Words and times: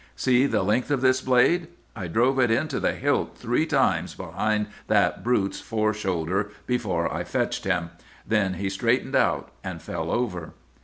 "'See 0.15 0.47
the 0.47 0.63
length 0.63 0.89
of 0.89 1.01
this 1.01 1.21
blade? 1.21 1.67
I 1.95 2.07
drove 2.07 2.39
it 2.39 2.49
in 2.49 2.67
to 2.69 2.79
the 2.79 2.93
hilt 2.93 3.37
three 3.37 3.67
times 3.67 4.15
behind 4.15 4.65
that 4.87 5.23
brute's 5.23 5.61
fore 5.61 5.93
shoulder 5.93 6.49
before 6.65 7.13
I 7.13 7.23
fetched 7.23 7.65
him. 7.65 7.91
Then 8.27 8.55
he 8.55 8.67
straightened 8.67 9.15
out 9.15 9.51
and 9.63 9.79
fell 9.79 10.09
over. 10.09 10.53